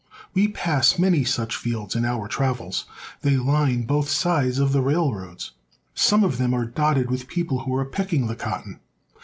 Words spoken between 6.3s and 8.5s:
them are dotted with people who are picking the